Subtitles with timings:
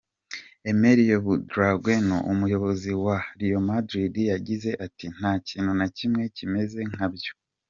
[0.71, 7.31] Emilio Butragueno, umuyobozi wa Real Madrid, yagize ati: "Nta kintu na kimwe kimeze nkabyo.